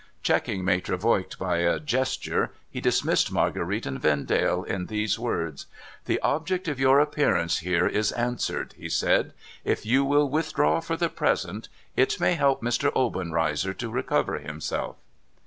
[0.23, 5.67] Checking Maitre Voigt by a gesture, he .dismissed Marguerite and Vendale in these words:—
[6.05, 9.33] 'The object of your appearance here is answered,* hj3 said.'
[9.73, 12.91] If you will withdraw for the present, it may help Mr.
[12.95, 14.95] Obenreizer to recover himself.'